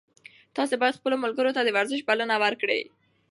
تاسي 0.55 0.75
باید 0.81 0.97
خپلو 0.99 1.15
ملګرو 1.23 1.55
ته 1.55 1.61
د 1.63 1.69
ورزش 1.77 1.99
بلنه 2.09 2.35
ورکړئ. 2.43 2.81